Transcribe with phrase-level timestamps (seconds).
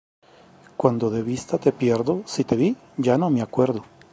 [0.77, 3.85] Cuando de vista te pierdo, si te vi ya no me acuerdo.